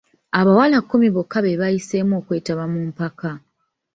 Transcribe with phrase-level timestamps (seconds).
[0.39, 3.31] Abawala kkumi bokka be baayiseemu okwetaba mu mpaka.